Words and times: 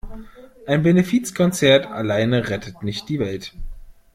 Ein 0.65 0.81
Benefizkonzert 0.81 1.85
alleine 1.85 2.49
rettet 2.49 2.81
nicht 2.81 3.07
die 3.07 3.19
Welt. 3.19 3.53